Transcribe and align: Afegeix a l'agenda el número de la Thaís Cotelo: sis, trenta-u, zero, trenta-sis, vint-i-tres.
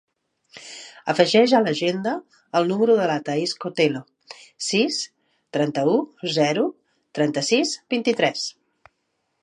Afegeix 1.11 1.51
a 1.57 1.59
l'agenda 1.65 2.13
el 2.59 2.69
número 2.71 2.95
de 3.01 3.05
la 3.11 3.19
Thaís 3.27 3.53
Cotelo: 3.65 4.01
sis, 4.71 4.99
trenta-u, 5.59 5.95
zero, 6.39 6.65
trenta-sis, 7.21 7.77
vint-i-tres. 7.97 8.49